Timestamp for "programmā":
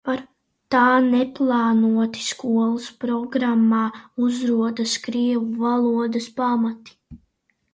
3.05-3.83